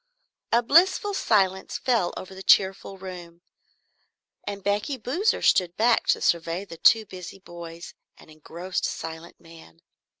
A 0.51 0.63
blissful 0.63 1.13
silence 1.13 1.77
fell 1.77 2.11
over 2.17 2.33
the 2.33 2.41
cheerful 2.41 2.97
room 2.97 3.43
and 4.45 4.63
Becky 4.63 4.97
Boozer 4.97 5.43
stood 5.43 5.77
back 5.77 6.07
to 6.07 6.21
survey 6.21 6.65
the 6.65 6.77
two 6.77 7.05
busy 7.05 7.37
boys 7.37 7.93
and 8.17 8.31
engrossed 8.31 8.85
silent 8.85 9.39
man. 9.39 9.83